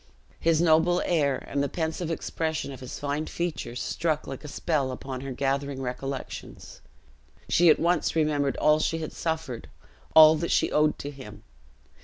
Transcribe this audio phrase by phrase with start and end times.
[0.39, 4.91] His noble air; and the pensive expression of his fine features, struck like a spell
[4.91, 6.81] upon her gathering recollections;
[7.47, 9.69] she at once remembered all she had suffered,
[10.15, 11.43] all that she owed to him.